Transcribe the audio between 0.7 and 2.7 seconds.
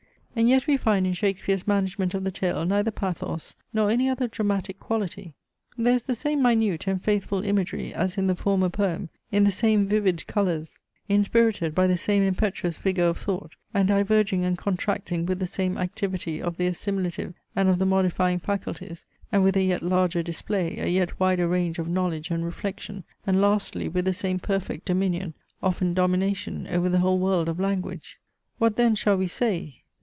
find in Shakespeare's management of the tale